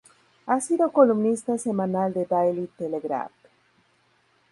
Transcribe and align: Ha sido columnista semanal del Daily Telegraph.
Ha 0.47 0.59
sido 0.59 0.91
columnista 0.91 1.59
semanal 1.59 2.11
del 2.11 2.25
Daily 2.27 2.65
Telegraph. 2.75 3.31